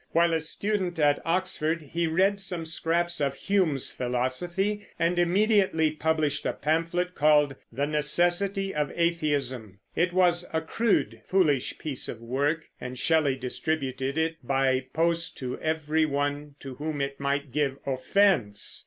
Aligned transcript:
While 0.13 0.33
a 0.33 0.41
student 0.41 0.97
at 0.97 1.21
Oxford 1.25 1.83
he 1.91 2.07
read 2.07 2.39
some 2.39 2.65
scraps 2.65 3.21
of 3.21 3.35
Hume's 3.35 3.91
philosophy, 3.91 4.87
and 4.97 5.19
immediately 5.19 5.91
published 5.91 6.43
a 6.43 6.53
pamphlet 6.53 7.13
called 7.13 7.53
"The 7.71 7.85
Necessity 7.85 8.73
of 8.73 8.91
Atheism." 8.95 9.77
It 9.95 10.11
was 10.11 10.49
a 10.51 10.61
crude, 10.61 11.21
foolish 11.27 11.77
piece 11.77 12.09
of 12.09 12.19
work, 12.19 12.67
and 12.81 12.97
Shelley 12.97 13.35
distributed 13.35 14.17
it 14.17 14.37
by 14.41 14.87
post 14.91 15.37
to 15.37 15.59
every 15.59 16.07
one 16.07 16.55
to 16.61 16.73
whom 16.73 16.99
it 16.99 17.19
might 17.19 17.51
give 17.51 17.77
offense. 17.85 18.79